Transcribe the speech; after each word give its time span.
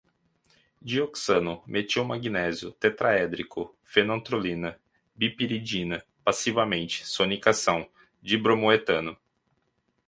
dioxano, 0.81 1.61
metilmagnésio, 1.67 2.71
tetraédrico, 2.71 3.75
fenantrolina, 3.83 4.75
bipiridina, 5.15 6.03
passivante, 6.23 7.05
sonicação, 7.05 7.87
dibromoetano 8.19 9.15